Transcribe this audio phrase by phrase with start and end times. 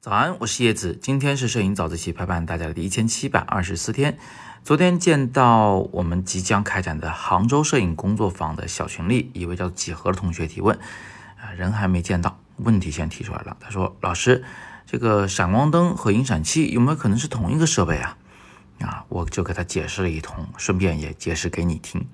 [0.00, 0.98] 早安，我是叶子。
[1.00, 4.18] 今天是摄影早自习陪伴大家的第一千七百二十四天。
[4.64, 10.78] 昨天见到我们即将开展的杭州摄影工作坊的小群里，一位叫几何的同学提问，
[11.40, 13.56] 啊，人还没见到，问题先提出来了。
[13.60, 14.44] 他说：“老师，
[14.86, 18.16] 这个闪光灯和引闪器有没有可能是同一个设备啊？”
[18.80, 22.08] 啊，我就给他解释了一通，顺便也解释给你听。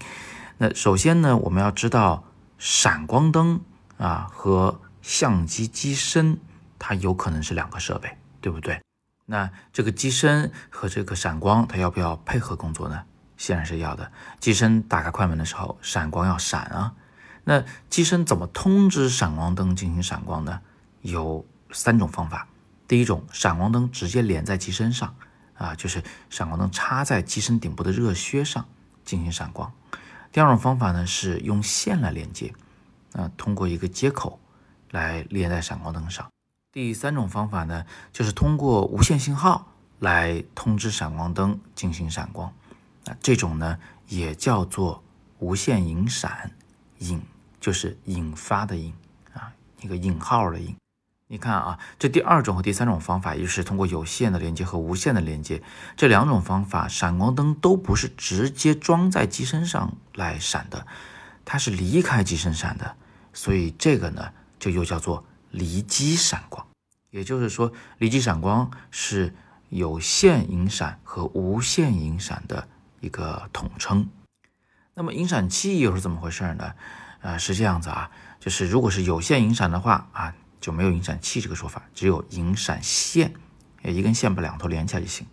[0.59, 2.25] 那首先呢，我们要知道
[2.59, 3.61] 闪光灯
[4.05, 6.39] 啊和相机机身。
[6.77, 8.79] 它有可能是两个设备，对不对？
[9.25, 13.05] 那这个机身和这个闪光，它要不要配合工作呢？
[13.39, 14.13] 显然是要的。
[14.39, 16.93] 机身打开快门的时候，闪光要闪啊。
[17.45, 20.61] 那机身怎么通知闪光灯进行闪光呢？
[21.01, 22.49] 有三种方法。
[22.87, 25.17] 第一种，闪光灯直接连在机身上
[25.57, 28.67] 啊，就是闪光灯插在机身顶部的热靴上
[29.07, 29.73] 进行闪光。
[30.33, 32.53] 第二种方法呢，是用线来连接，
[33.15, 34.39] 啊，通过一个接口
[34.91, 36.29] 来连在闪光灯上。
[36.71, 39.69] 第三种方法呢，就是通过无线信号
[40.01, 42.53] 来通知闪光灯进行闪光，
[43.07, 45.03] 啊，这种呢也叫做
[45.39, 46.51] 无线引闪，
[46.99, 47.23] 引
[47.61, 48.93] 就是引发的引
[49.33, 50.77] 啊，一个引号的引。
[51.27, 55.63] 你看啊，这第二种和第三种方法，也就是通过有线的连接和无线的连接，
[55.97, 60.87] 这两种方法，闪光灯都不是直接装在机身上来闪的，
[61.45, 62.97] 它是离开机身闪的，
[63.35, 65.23] 所以这个呢就又叫做。
[65.57, 66.67] 离机闪光，
[67.11, 69.33] 也就是说，离机闪光是
[69.69, 72.67] 有线引闪和无线引闪的
[72.99, 74.09] 一个统称。
[74.95, 76.75] 那么引闪器又是怎么回事呢？
[77.21, 83.33] 呃，是这样子啊，就是如果是有线引闪的话啊，就没有引闪器这个说法，只有引闪线，
[83.85, 85.25] 一根线把两头连起来就行。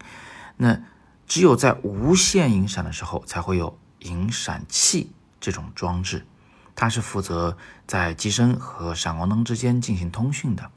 [0.57, 0.83] 那
[1.25, 6.27] 只有在无线引闪的时候，才会有引闪器这种装置。
[6.75, 10.71] 它是负责在机身和闪光灯之间进行通讯的。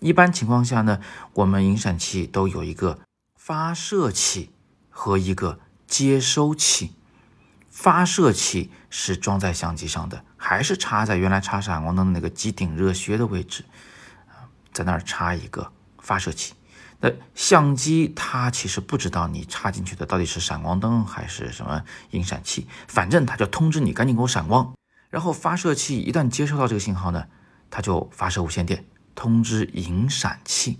[0.00, 1.00] 一般情况下呢，
[1.34, 3.00] 我们引闪器都有一个
[3.34, 4.52] 发射器
[4.88, 6.94] 和一个接收器。
[7.68, 13.64] 发射器是装在相机上的，还是插在原来插闪光灯的那个机顶热靴的位置
[14.28, 14.50] 啊？
[14.72, 15.70] 在那儿插一个
[16.00, 16.54] 发射器。
[17.00, 24.74] 那相机它其实不知道你插进去的到底是闪光灯还是什么引闪器，反正它就通知你赶紧给我闪光。
[25.10, 27.26] 然后发射器一旦接收到这个信号呢，
[27.70, 30.78] 它就发射无线电通知引闪器。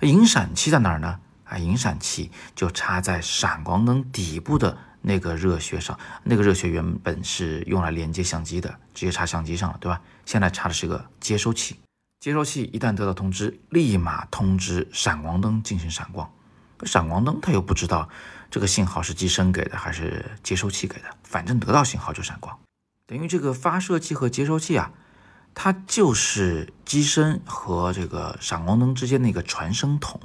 [0.00, 1.20] 引闪器在哪儿呢？
[1.44, 5.98] 啊，引闪器就插在闪光灯底部的那个热靴上。
[6.24, 10.00] 那个热靴原本是用来连接相机的，直接插相机上了，对吧？
[10.24, 11.76] 现在插的是个接收器。
[12.20, 16.30] 接收器一旦得到通知，立马通知闪光灯进行闪光。
[16.84, 18.08] 闪光灯它又不知道
[18.50, 22.56] 这个信号是机身给的还是接收器给的，反正得到信号就闪光。
[23.12, 24.90] 等于这个发射器和接收器啊，
[25.54, 30.18] 它就是机身和这个闪光灯之间的一个传声筒。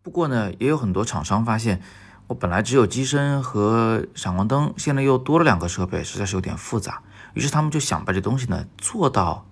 [0.00, 1.82] 不过呢，也有很多厂商发现，
[2.28, 7.02] 我本来只有机身和闪光灯，现在又多了两个设备，实在是有点复杂。
[7.34, 9.44] 于是他们就想把这东西呢做到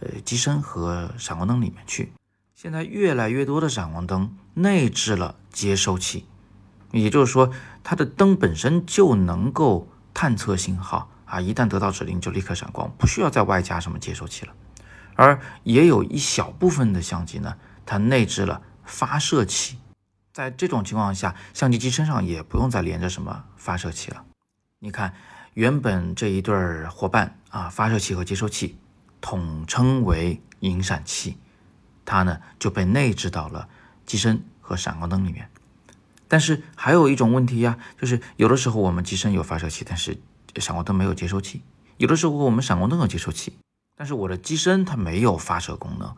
[0.00, 2.12] 呃机身和闪光灯里面去。
[2.54, 6.26] 现在越来越多的闪光灯内置了接收器，
[6.92, 7.50] 也就是说，
[7.82, 11.10] 它的灯本身就能够探测信号。
[11.36, 14.54] 啊，一旦得到指令就立刻闪光，不需要再外加什么接收器了。
[15.16, 19.76] 而也有一小部分的相机呢，它内置了发射器。
[20.32, 24.24] 在这种情况下，相机机身上也不用再连着什么发射器了。
[24.78, 25.12] 你看，
[25.52, 26.54] 原本这一对
[26.86, 28.78] 伙伴啊，发射器和接收器
[29.20, 31.36] 统称为引闪器，
[32.06, 33.68] 它呢就被内置到了
[34.06, 35.50] 机身和闪光灯里面。
[36.28, 40.18] 但是还有一种问题呀，就是有的时候我们机身有发射器，但是
[40.60, 41.62] 闪光灯没有接收器，
[41.96, 43.58] 有的时候我们闪光灯有接收器，
[43.96, 46.16] 但是我的机身它没有发射功能，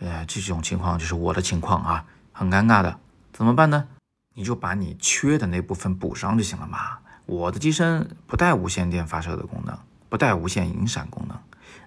[0.00, 2.98] 呃，这种情况就是我的情况啊，很尴尬的，
[3.32, 3.88] 怎么办呢？
[4.34, 6.98] 你就把你缺的那部分补上就行了嘛。
[7.26, 11.38] 我的机身不带无线电发射的功能，不带无线引闪功能，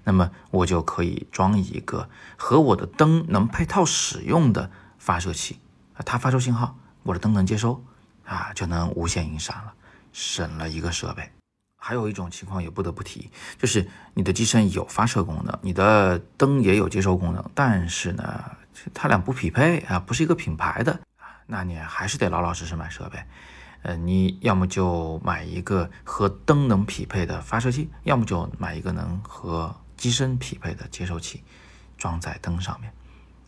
[0.04, 5.60] 那么我就可以装一个和我的灯能配套使用的发射器，
[6.06, 7.84] 它发出信号，我的灯能接收，
[8.26, 9.74] 啊，就能无线引闪了，
[10.14, 11.32] 省了一个设备。
[11.88, 13.30] 还有一种情况也不得不提，
[13.60, 18.44] 就是你的机身有发射功能，你的灯也有接收功能，但是呢，
[18.92, 21.00] 它俩不匹配啊，不是一个品牌的
[21.46, 23.20] 那你还是得老老实实买设备。
[23.84, 31.44] 呃，你要么就买一个和灯能匹配的发射器，要么就买一个能和机身匹配的接收器，
[32.00, 32.92] 装在灯上面。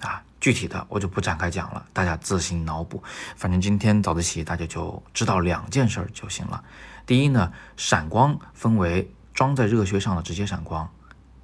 [0.02, 3.02] 啊，具体的我就不展开讲了，大家自行脑补。
[3.36, 6.64] 反正今天早自习大家就知道两件事儿就行了。
[7.06, 10.90] 第一呢，闪光分为装在热靴上的直接闪光，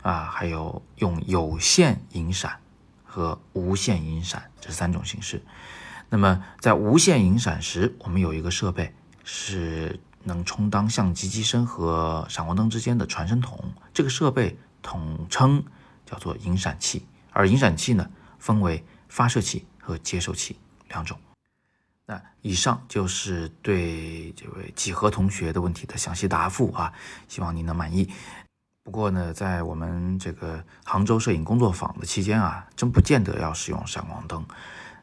[0.01, 2.59] 啊，还有用有线引闪
[3.03, 5.41] 和无线引闪这三种形式。
[6.09, 13.59] 那么在无线引闪时，我们有一个设备是能充当相机机身和闪光灯之间的传声筒，
[13.93, 15.63] 这个设备统称
[16.05, 17.05] 叫做引闪器。
[17.31, 18.07] 而引闪器呢，
[18.43, 20.57] 分为发射器和接收器
[20.89, 21.17] 两种。
[22.05, 26.91] 那以上就是对这位几何同学的问题的详细答复啊，
[27.29, 28.09] 希望您能满意。
[28.83, 34.45] 不过呢，在我们这个杭州摄影工作坊的期间啊，真不见得要使用闪光灯，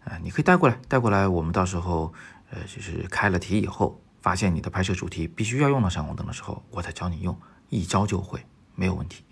[0.04, 2.12] 呃，你可以带过来，带过来，我们到时候，
[2.50, 7.34] 呃，就是开了题以后，发现你的拍摄主题必须要用到闪光灯的时候，我再教你用，
[7.70, 8.44] 一教就会，
[8.74, 9.24] 没有问题。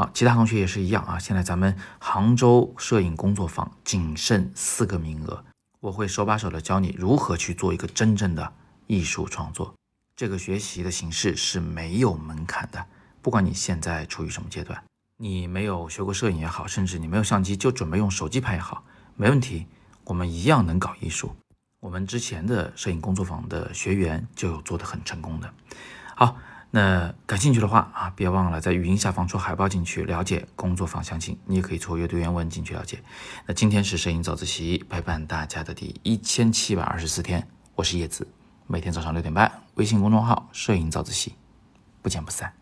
[0.00, 1.18] 好，其他同学也是一样啊。
[1.18, 5.44] 现在咱们杭州摄影工作坊仅剩四个名额，
[5.78, 8.50] 我会手把手的教你如何去做一个真正的
[8.86, 9.74] 艺术创作。
[10.16, 12.82] 这个学习的形式是没有门槛的。
[13.20, 14.82] 不管你现在处于什么阶段，
[15.18, 18.82] 你没有学过摄影也好，甚至你没有相机就准备用手机拍也好，
[19.16, 19.66] 没问题，
[20.04, 21.36] 我们一样能搞艺术。
[21.78, 25.52] 我们之前的摄影工作坊的学员就有做得很成功的。
[26.16, 26.38] 好，
[26.72, 31.36] 那感兴趣的话啊，别忘了在语音下方戳海报进去了解工作坊详情。
[31.46, 33.02] 你也可以戳阅读原文进去了解。
[33.46, 38.28] 那今天是摄影早自习陪伴大家的第一千七百二十四天，我是叶子，
[38.68, 41.34] 每天早上六点半，微信公众号摄影早自习，
[42.02, 42.52] 不见不散。